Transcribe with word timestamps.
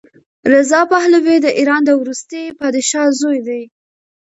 رضا 0.53 0.81
پهلوي 0.93 1.37
د 1.41 1.47
ایران 1.59 1.81
د 1.85 1.91
وروستي 2.01 2.43
پادشاه 2.59 3.07
زوی 3.19 3.39
دی. 3.47 3.61